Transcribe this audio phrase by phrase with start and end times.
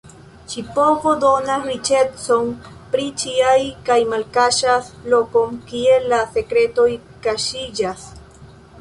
[0.51, 2.49] Ĉi-povo donas riĉecon
[2.95, 3.53] pri ĉiaj
[3.91, 6.91] kaj malkaŝas lokon kie la sekretoj
[7.29, 8.13] kaŝiĝas.